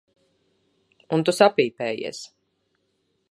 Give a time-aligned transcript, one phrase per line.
[1.17, 2.25] Un tu sapīpējies.